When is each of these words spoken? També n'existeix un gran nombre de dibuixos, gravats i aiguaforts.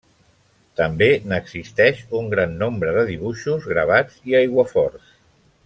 També 0.79 1.09
n'existeix 1.31 2.01
un 2.21 2.31
gran 2.33 2.57
nombre 2.63 2.95
de 2.97 3.05
dibuixos, 3.11 3.69
gravats 3.75 4.19
i 4.31 4.39
aiguaforts. 4.43 5.17